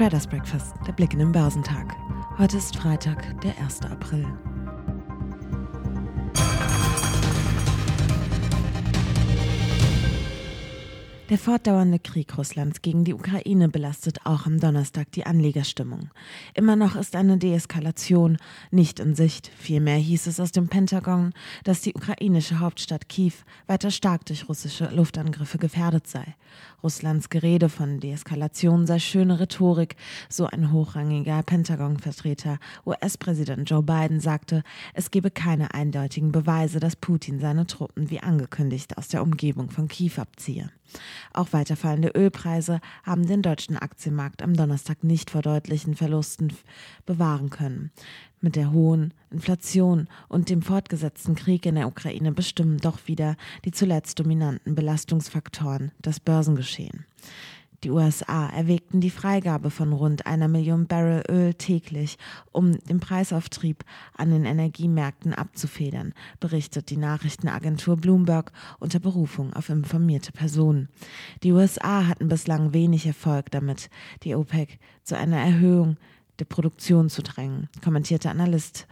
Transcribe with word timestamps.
Traders 0.00 0.26
Breakfast, 0.26 0.76
der 0.86 0.92
Blick 0.92 1.12
in 1.12 1.18
den 1.18 1.30
Börsentag. 1.30 1.94
Heute 2.38 2.56
ist 2.56 2.74
Freitag, 2.74 3.38
der 3.42 3.52
1. 3.58 3.82
April. 3.82 4.26
Der 11.30 11.38
fortdauernde 11.38 12.00
Krieg 12.00 12.36
Russlands 12.36 12.82
gegen 12.82 13.04
die 13.04 13.14
Ukraine 13.14 13.68
belastet 13.68 14.26
auch 14.26 14.46
am 14.46 14.58
Donnerstag 14.58 15.12
die 15.12 15.26
Anlegerstimmung. 15.26 16.10
Immer 16.54 16.74
noch 16.74 16.96
ist 16.96 17.14
eine 17.14 17.38
Deeskalation 17.38 18.36
nicht 18.72 18.98
in 18.98 19.14
Sicht. 19.14 19.48
Vielmehr 19.56 19.96
hieß 19.96 20.26
es 20.26 20.40
aus 20.40 20.50
dem 20.50 20.66
Pentagon, 20.66 21.32
dass 21.62 21.82
die 21.82 21.94
ukrainische 21.94 22.58
Hauptstadt 22.58 23.08
Kiew 23.08 23.34
weiter 23.68 23.92
stark 23.92 24.26
durch 24.26 24.48
russische 24.48 24.90
Luftangriffe 24.92 25.58
gefährdet 25.58 26.08
sei. 26.08 26.34
Russlands 26.82 27.28
Gerede 27.28 27.68
von 27.68 28.00
Deeskalation 28.00 28.88
sei 28.88 28.98
schöne 28.98 29.38
Rhetorik, 29.38 29.94
so 30.28 30.46
ein 30.46 30.72
hochrangiger 30.72 31.44
Pentagon-Vertreter. 31.44 32.58
US-Präsident 32.84 33.70
Joe 33.70 33.84
Biden 33.84 34.18
sagte, 34.18 34.64
es 34.94 35.12
gebe 35.12 35.30
keine 35.30 35.74
eindeutigen 35.74 36.32
Beweise, 36.32 36.80
dass 36.80 36.96
Putin 36.96 37.38
seine 37.38 37.68
Truppen 37.68 38.10
wie 38.10 38.18
angekündigt 38.18 38.98
aus 38.98 39.06
der 39.06 39.22
Umgebung 39.22 39.70
von 39.70 39.86
Kiew 39.86 40.14
abziehe. 40.16 40.72
Auch 41.32 41.52
weiterfallende 41.52 42.12
Ölpreise 42.14 42.80
haben 43.02 43.26
den 43.26 43.42
deutschen 43.42 43.76
Aktienmarkt 43.76 44.42
am 44.42 44.54
Donnerstag 44.54 45.04
nicht 45.04 45.30
vor 45.30 45.42
deutlichen 45.42 45.94
Verlusten 45.94 46.52
bewahren 47.06 47.50
können. 47.50 47.90
Mit 48.40 48.56
der 48.56 48.72
hohen 48.72 49.12
Inflation 49.30 50.08
und 50.28 50.48
dem 50.48 50.62
fortgesetzten 50.62 51.34
Krieg 51.34 51.66
in 51.66 51.74
der 51.74 51.88
Ukraine 51.88 52.32
bestimmen 52.32 52.78
doch 52.78 53.06
wieder 53.06 53.36
die 53.64 53.70
zuletzt 53.70 54.18
dominanten 54.18 54.74
Belastungsfaktoren 54.74 55.92
das 56.00 56.20
Börsengeschehen. 56.20 57.04
Die 57.82 57.90
USA 57.90 58.46
erwägten 58.48 59.00
die 59.00 59.08
Freigabe 59.08 59.70
von 59.70 59.94
rund 59.94 60.26
einer 60.26 60.48
Million 60.48 60.86
Barrel 60.86 61.22
Öl 61.30 61.54
täglich, 61.54 62.18
um 62.52 62.78
den 62.78 63.00
Preisauftrieb 63.00 63.84
an 64.14 64.30
den 64.30 64.44
Energiemärkten 64.44 65.32
abzufedern, 65.32 66.12
berichtet 66.40 66.90
die 66.90 66.98
Nachrichtenagentur 66.98 67.96
Bloomberg 67.96 68.52
unter 68.80 69.00
Berufung 69.00 69.54
auf 69.54 69.70
informierte 69.70 70.30
Personen. 70.30 70.90
Die 71.42 71.52
USA 71.52 72.06
hatten 72.06 72.28
bislang 72.28 72.74
wenig 72.74 73.06
Erfolg 73.06 73.50
damit, 73.50 73.88
die 74.24 74.34
OPEC 74.34 74.78
zu 75.02 75.16
einer 75.16 75.38
Erhöhung 75.38 75.96
der 76.38 76.44
Produktion 76.44 77.08
zu 77.08 77.22
drängen, 77.22 77.70
kommentierte 77.82 78.28
Analyst 78.28 78.86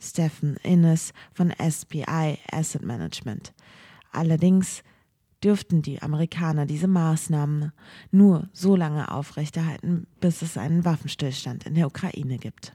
Stephen 0.00 0.56
Innes 0.64 1.12
von 1.32 1.52
SBI 1.52 2.38
Asset 2.50 2.82
Management. 2.82 3.52
Allerdings 4.10 4.82
dürften 5.46 5.80
die 5.80 6.02
Amerikaner 6.02 6.66
diese 6.66 6.88
Maßnahmen 6.88 7.70
nur 8.10 8.48
so 8.52 8.74
lange 8.74 9.12
aufrechterhalten, 9.12 10.08
bis 10.18 10.42
es 10.42 10.58
einen 10.58 10.84
Waffenstillstand 10.84 11.66
in 11.66 11.74
der 11.74 11.86
Ukraine 11.86 12.38
gibt. 12.38 12.74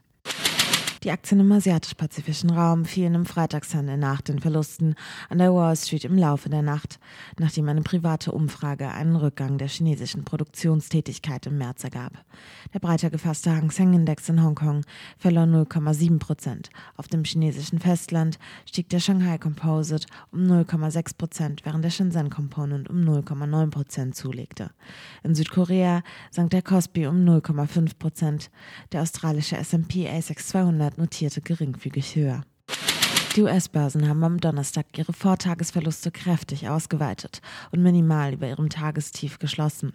Die 1.04 1.10
Aktien 1.10 1.40
im 1.40 1.50
asiatisch-pazifischen 1.50 2.50
Raum 2.50 2.84
fielen 2.84 3.16
im 3.16 3.26
Freitagshandel 3.26 3.96
nach 3.96 4.20
den 4.20 4.38
Verlusten 4.38 4.94
an 5.28 5.38
der 5.38 5.52
Wall 5.52 5.74
Street 5.74 6.04
im 6.04 6.16
Laufe 6.16 6.48
der 6.48 6.62
Nacht, 6.62 7.00
nachdem 7.40 7.68
eine 7.68 7.82
private 7.82 8.30
Umfrage 8.30 8.88
einen 8.88 9.16
Rückgang 9.16 9.58
der 9.58 9.66
chinesischen 9.66 10.24
Produktionstätigkeit 10.24 11.44
im 11.48 11.58
März 11.58 11.82
ergab. 11.82 12.12
Der 12.72 12.78
breiter 12.78 13.10
gefasste 13.10 13.50
Hang 13.50 13.72
Seng 13.72 13.94
Index 13.94 14.28
in 14.28 14.44
Hongkong 14.44 14.82
verlor 15.18 15.42
0,7 15.42 16.20
Prozent. 16.20 16.70
Auf 16.96 17.08
dem 17.08 17.24
chinesischen 17.24 17.80
Festland 17.80 18.38
stieg 18.64 18.88
der 18.88 19.00
Shanghai 19.00 19.38
Composite 19.38 20.06
um 20.30 20.42
0,6 20.42 21.16
Prozent, 21.18 21.64
während 21.64 21.84
der 21.84 21.90
Shenzhen 21.90 22.30
Component 22.30 22.88
um 22.88 22.98
0,9 22.98 23.70
Prozent 23.70 24.14
zulegte. 24.14 24.70
In 25.24 25.34
Südkorea 25.34 26.04
sank 26.30 26.50
der 26.50 26.62
Kospi 26.62 27.08
um 27.08 27.24
0,5 27.24 27.98
Prozent. 27.98 28.52
Der 28.92 29.02
australische 29.02 29.56
S&P 29.56 30.08
ASX 30.08 30.46
200 30.46 30.91
notierte 30.96 31.40
geringfügig 31.40 32.16
höher. 32.16 32.42
Die 33.34 33.42
US-Börsen 33.42 34.06
haben 34.10 34.22
am 34.24 34.40
Donnerstag 34.40 34.86
ihre 34.98 35.14
Vortagesverluste 35.14 36.10
kräftig 36.10 36.68
ausgeweitet 36.68 37.40
und 37.70 37.82
minimal 37.82 38.34
über 38.34 38.46
ihrem 38.46 38.68
Tagestief 38.68 39.38
geschlossen. 39.38 39.94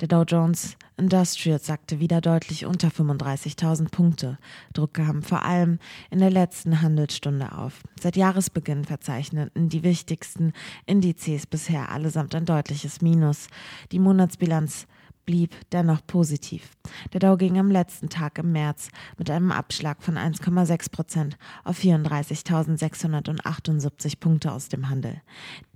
Der 0.00 0.08
Dow 0.08 0.24
Jones 0.26 0.76
Industrial 0.96 1.60
sagte 1.60 2.00
wieder 2.00 2.20
deutlich 2.20 2.66
unter 2.66 2.88
35.000 2.88 3.88
Punkte. 3.90 4.36
Druck 4.72 4.94
kam 4.94 5.22
vor 5.22 5.44
allem 5.44 5.78
in 6.10 6.18
der 6.18 6.30
letzten 6.30 6.82
Handelsstunde 6.82 7.52
auf. 7.52 7.82
Seit 8.00 8.16
Jahresbeginn 8.16 8.84
verzeichneten 8.84 9.68
die 9.68 9.84
wichtigsten 9.84 10.52
Indizes 10.84 11.46
bisher 11.46 11.88
allesamt 11.88 12.34
ein 12.34 12.46
deutliches 12.46 13.00
Minus. 13.00 13.46
Die 13.92 14.00
Monatsbilanz 14.00 14.88
blieb 15.24 15.54
dennoch 15.72 16.06
positiv. 16.06 16.70
Der 17.12 17.20
Dow 17.20 17.36
ging 17.36 17.58
am 17.58 17.70
letzten 17.70 18.08
Tag 18.08 18.38
im 18.38 18.52
März 18.52 18.88
mit 19.18 19.30
einem 19.30 19.52
Abschlag 19.52 20.02
von 20.02 20.16
1,6 20.16 20.90
Prozent 20.90 21.36
auf 21.64 21.78
34.678 21.78 24.18
Punkte 24.18 24.50
aus 24.52 24.68
dem 24.68 24.88
Handel. 24.88 25.20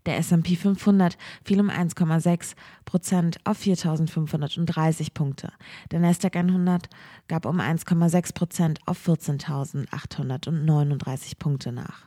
Der 0.07 0.17
S&P 0.19 0.57
500 0.57 1.19
fiel 1.45 1.61
um 1.61 1.69
1,6 1.69 2.55
Prozent 2.85 3.39
auf 3.45 3.61
4.530 3.61 5.13
Punkte. 5.13 5.53
Der 5.91 6.01
Nasdaq 6.01 6.37
100 6.37 6.89
gab 7.29 7.45
um 7.47 7.61
1,6 7.61 8.35
Prozent 8.35 8.81
auf 8.87 9.07
14.839 9.07 11.39
Punkte 11.39 11.71
nach. 11.73 12.07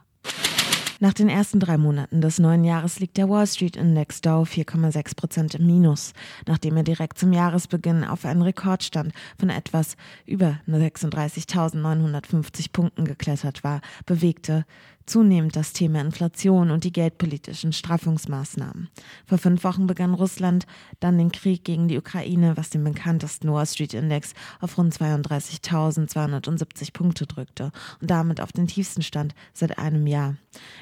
Nach 1.01 1.13
den 1.13 1.29
ersten 1.29 1.61
drei 1.61 1.77
Monaten 1.77 2.19
des 2.19 2.39
neuen 2.39 2.65
Jahres 2.65 2.99
liegt 2.99 3.15
der 3.15 3.29
Wall 3.29 3.47
Street 3.47 3.77
Index 3.77 4.19
Dow 4.19 4.43
4,6 4.43 5.15
Prozent 5.15 5.55
im 5.55 5.65
Minus, 5.65 6.11
nachdem 6.45 6.75
er 6.75 6.83
direkt 6.83 7.17
zum 7.17 7.31
Jahresbeginn 7.31 8.03
auf 8.03 8.25
einen 8.25 8.41
Rekordstand 8.41 9.13
von 9.39 9.49
etwas 9.49 9.95
über 10.25 10.59
36.950 10.67 12.73
Punkten 12.73 13.05
geklettert 13.05 13.63
war, 13.63 13.79
bewegte 14.05 14.65
zunehmend 15.09 15.55
das 15.55 15.73
Thema 15.73 16.01
Inflation 16.01 16.69
und 16.71 16.83
die 16.83 16.93
geldpolitischen 16.93 17.73
Straffungsmaßnahmen. 17.73 18.89
Vor 19.25 19.37
fünf 19.37 19.63
Wochen 19.63 19.87
begann 19.87 20.13
Russland 20.13 20.67
dann 20.99 21.17
den 21.17 21.31
Krieg 21.31 21.63
gegen 21.63 21.87
die 21.87 21.97
Ukraine, 21.97 22.55
was 22.55 22.69
den 22.69 22.83
bekanntesten 22.83 23.51
Wall 23.51 23.65
Street 23.65 23.93
Index 23.93 24.33
auf 24.59 24.77
rund 24.77 24.93
32.270 24.95 26.93
Punkte 26.93 27.25
drückte 27.25 27.71
und 27.99 28.09
damit 28.09 28.39
auf 28.39 28.51
den 28.51 28.67
tiefsten 28.67 29.01
Stand 29.01 29.33
seit 29.53 29.79
einem 29.79 30.05
Jahr. 30.05 30.35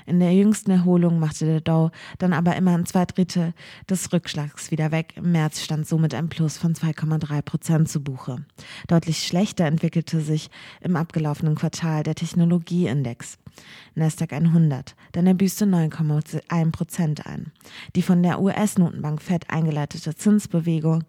In 0.06 0.20
der 0.20 0.34
jüngsten 0.34 0.72
Erholung 0.72 1.20
machte 1.20 1.46
der 1.46 1.62
Dow 1.62 1.92
dann 2.18 2.34
aber 2.34 2.56
immerhin 2.56 2.86
zwei 2.86 3.06
Drittel 3.06 3.54
des 3.90 4.12
Rückschlags 4.12 4.72
wieder 4.72 4.92
weg. 4.92 5.14
Im 5.16 5.32
März 5.32 5.64
stand 5.64 5.88
somit 5.88 6.14
ein 6.14 6.30
Plus 6.30 6.58
von 6.58 6.74
2,3 6.74 7.42
Prozent 7.42 7.90
zu 7.90 8.02
Buche. 8.02 8.46
Deutlich 8.88 9.26
schlechter 9.26 9.66
entwickelte 9.66 10.22
sich 10.22 10.50
im 10.82 10.96
abgelaufenen 10.96 11.56
Quartal 11.56 12.04
der 12.04 12.16
Technologieindex. 12.16 13.38
Nasdaq 14.18 14.34
100, 14.34 14.96
denn 15.14 15.28
er 15.28 15.36
büßte 15.36 15.66
9,1 15.66 16.72
Prozent 16.72 17.28
ein. 17.28 17.52
Die 17.96 18.02
von 18.02 18.24
der 18.24 18.42
US-Notenbank 18.42 19.22
Fed 19.22 19.48
eingeleitete 19.52 20.16
Zinsbewegung 20.16 21.04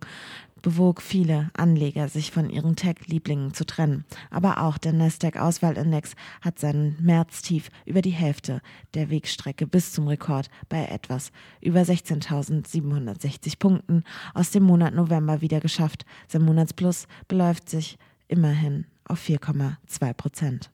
bewog 0.60 1.00
viele 1.00 1.50
Anleger, 1.54 2.08
sich 2.08 2.32
von 2.32 2.50
ihren 2.50 2.76
Tech-Lieblingen 2.76 3.54
zu 3.54 3.64
trennen. 3.64 4.04
Aber 4.30 4.62
auch 4.62 4.76
der 4.76 4.92
Nasdaq-Auswahlindex 4.92 6.16
hat 6.42 6.58
seinen 6.58 6.98
Märztief 7.00 7.70
über 7.86 8.02
die 8.02 8.10
Hälfte 8.10 8.60
der 8.92 9.08
Wegstrecke 9.08 9.66
bis 9.66 9.92
zum 9.92 10.06
Rekord 10.08 10.50
bei 10.68 10.84
etwas 10.84 11.32
über 11.62 11.80
16.760 11.80 13.58
Punkten 13.58 14.04
aus 14.34 14.50
dem 14.50 14.64
Monat 14.64 14.92
November 14.92 15.40
wieder 15.40 15.60
geschafft. 15.60 16.04
Sein 16.26 16.42
Monatsplus 16.42 17.06
beläuft 17.26 17.70
sich 17.70 17.96
immerhin 18.26 18.84
auf 19.04 19.26
4,2 19.26 20.12
Prozent. 20.12 20.70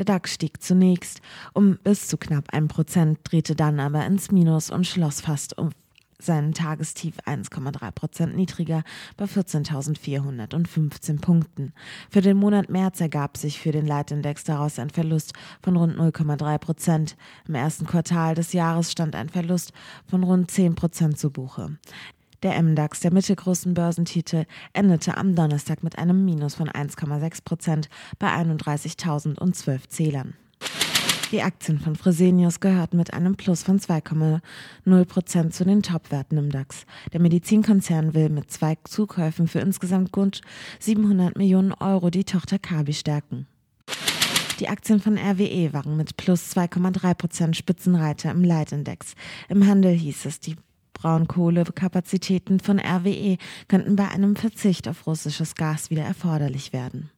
Der 0.00 0.06
DAX 0.06 0.32
stieg 0.32 0.62
zunächst 0.62 1.20
um 1.52 1.76
bis 1.76 2.08
zu 2.08 2.16
knapp 2.16 2.54
ein 2.54 2.68
Prozent, 2.68 3.18
drehte 3.22 3.54
dann 3.54 3.78
aber 3.78 4.06
ins 4.06 4.30
Minus 4.30 4.70
und 4.70 4.86
schloss 4.86 5.20
fast 5.20 5.58
um 5.58 5.72
seinen 6.18 6.54
Tagestief 6.54 7.18
1,3 7.26 7.90
Prozent 7.90 8.34
niedriger 8.34 8.82
bei 9.18 9.26
14.415 9.26 11.20
Punkten. 11.20 11.74
Für 12.10 12.22
den 12.22 12.38
Monat 12.38 12.70
März 12.70 13.02
ergab 13.02 13.36
sich 13.36 13.60
für 13.60 13.72
den 13.72 13.86
Leitindex 13.86 14.44
daraus 14.44 14.78
ein 14.78 14.88
Verlust 14.88 15.34
von 15.62 15.76
rund 15.76 15.98
0,3 15.98 16.56
Prozent. 16.56 17.18
Im 17.46 17.54
ersten 17.54 17.84
Quartal 17.84 18.34
des 18.34 18.54
Jahres 18.54 18.90
stand 18.90 19.14
ein 19.14 19.28
Verlust 19.28 19.74
von 20.06 20.22
rund 20.22 20.50
10 20.50 20.76
Prozent 20.76 21.18
zu 21.18 21.28
Buche. 21.28 21.76
Der 22.42 22.62
MDAX, 22.62 23.00
der 23.00 23.12
mittelgroßen 23.12 23.74
Börsentitel, 23.74 24.46
endete 24.72 25.16
am 25.16 25.34
Donnerstag 25.34 25.82
mit 25.82 25.98
einem 25.98 26.24
Minus 26.24 26.54
von 26.54 26.70
1,6 26.70 27.44
Prozent 27.44 27.88
bei 28.18 28.28
31.012 28.28 29.88
Zählern. 29.88 30.34
Die 31.32 31.42
Aktien 31.42 31.78
von 31.78 31.94
Fresenius 31.94 32.58
gehörten 32.58 32.96
mit 32.96 33.12
einem 33.12 33.36
Plus 33.36 33.62
von 33.62 33.78
2,0 33.78 35.04
Prozent 35.04 35.54
zu 35.54 35.64
den 35.64 35.82
Topwerten 35.82 36.38
im 36.38 36.50
DAX. 36.50 36.86
Der 37.12 37.20
Medizinkonzern 37.20 38.14
will 38.14 38.30
mit 38.30 38.50
zwei 38.50 38.76
Zukäufen 38.84 39.46
für 39.46 39.60
insgesamt 39.60 40.10
gut 40.10 40.40
700 40.80 41.36
Millionen 41.36 41.72
Euro 41.74 42.10
die 42.10 42.24
Tochter 42.24 42.58
Kabi 42.58 42.94
stärken. 42.94 43.46
Die 44.58 44.68
Aktien 44.68 45.00
von 45.00 45.16
RWE 45.16 45.72
waren 45.72 45.96
mit 45.96 46.16
plus 46.16 46.56
2,3 46.56 47.14
Prozent 47.14 47.56
Spitzenreiter 47.56 48.30
im 48.30 48.42
Leitindex. 48.42 49.14
Im 49.48 49.66
Handel 49.66 49.92
hieß 49.92 50.26
es, 50.26 50.40
die 50.40 50.56
Braunkohlekapazitäten 51.00 52.60
von 52.60 52.78
RWE 52.78 53.38
könnten 53.68 53.96
bei 53.96 54.08
einem 54.08 54.36
Verzicht 54.36 54.86
auf 54.86 55.06
russisches 55.06 55.54
Gas 55.54 55.90
wieder 55.90 56.02
erforderlich 56.02 56.72
werden. 56.72 57.10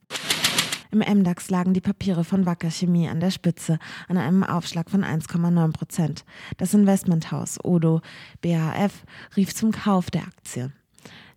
Im 0.91 0.99
MDAX 0.99 1.49
lagen 1.49 1.73
die 1.73 1.81
Papiere 1.81 2.23
von 2.23 2.45
Wacker 2.45 2.69
Chemie 2.69 3.09
an 3.09 3.19
der 3.19 3.31
Spitze 3.31 3.79
an 4.07 4.17
einem 4.17 4.43
Aufschlag 4.43 4.89
von 4.89 5.03
1,9 5.03 5.71
Prozent. 5.73 6.23
Das 6.57 6.73
Investmenthaus 6.73 7.57
Odo 7.63 8.01
BHF 8.41 9.03
rief 9.35 9.55
zum 9.55 9.71
Kauf 9.71 10.11
der 10.11 10.21
Aktie. 10.21 10.71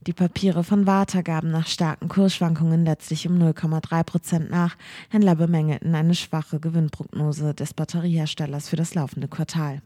Die 0.06 0.12
Papiere 0.12 0.62
von 0.62 0.86
Warta 0.86 1.22
gaben 1.22 1.50
nach 1.50 1.66
starken 1.66 2.08
Kursschwankungen 2.08 2.84
letztlich 2.84 3.26
um 3.26 3.38
0,3 3.38 4.04
Prozent 4.04 4.50
nach. 4.50 4.76
Händler 5.08 5.34
bemängelten 5.34 5.94
eine 5.96 6.14
schwache 6.14 6.60
Gewinnprognose 6.60 7.54
des 7.54 7.74
Batterieherstellers 7.74 8.68
für 8.68 8.76
das 8.76 8.94
laufende 8.94 9.26
Quartal. 9.26 9.80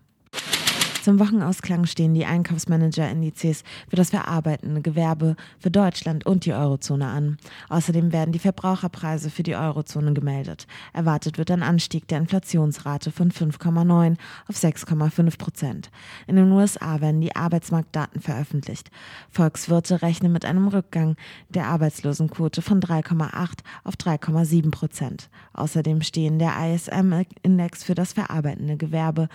Zum 1.03 1.19
Wochenausklang 1.19 1.87
stehen 1.87 2.13
die 2.13 2.27
Einkaufsmanager-Indizes 2.27 3.65
für 3.89 3.97
das 3.97 4.11
verarbeitende 4.11 4.83
Gewerbe 4.83 5.35
für 5.59 5.71
Deutschland 5.71 6.27
und 6.27 6.45
die 6.45 6.53
Eurozone 6.53 7.07
an. 7.07 7.39
Außerdem 7.71 8.13
werden 8.13 8.33
die 8.33 8.39
Verbraucherpreise 8.39 9.31
für 9.31 9.43
die 9.43 9.57
Eurozone 9.57 10.13
gemeldet. 10.13 10.67
Erwartet 10.93 11.39
wird 11.39 11.51
ein 11.53 11.63
Anstieg 11.63 12.07
der 12.09 12.19
Inflationsrate 12.19 13.13
von 13.13 13.33
5,9 13.33 14.17
auf 14.47 14.57
6,5 14.57 15.39
Prozent. 15.39 15.91
In 16.27 16.37
den 16.37 16.53
USA 16.53 17.01
werden 17.01 17.23
die 17.23 17.35
Arbeitsmarktdaten 17.35 18.21
veröffentlicht. 18.21 18.91
Volkswirte 19.31 20.03
rechnen 20.03 20.33
mit 20.33 20.45
einem 20.45 20.69
Rückgang 20.69 21.17
der 21.49 21.69
Arbeitslosenquote 21.69 22.61
von 22.61 22.79
3,8 22.79 23.61
auf 23.85 23.95
3,7 23.95 24.71
Prozent. 24.71 25.31
Außerdem 25.55 26.03
stehen 26.03 26.39
der 26.39 26.53
ISM-Index 26.59 27.85
für 27.85 27.95
das 27.95 28.13
verarbeitende 28.13 28.77
Gewerbe, 28.77 29.31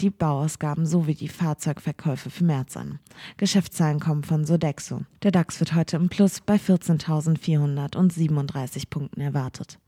die 0.00 0.08
Bauausgaben 0.08 0.86
sowie 0.86 1.09
sowie 1.10 1.14
die 1.14 1.28
Fahrzeugverkäufe 1.28 2.30
für 2.30 2.44
März 2.44 2.76
an. 2.76 2.98
Geschäftszahlen 3.36 4.00
kommen 4.00 4.22
von 4.22 4.44
Sodexo. 4.44 5.00
Der 5.22 5.32
DAX 5.32 5.60
wird 5.60 5.74
heute 5.74 5.96
im 5.96 6.08
Plus 6.08 6.40
bei 6.40 6.56
14.437 6.56 8.84
Punkten 8.88 9.20
erwartet. 9.20 9.78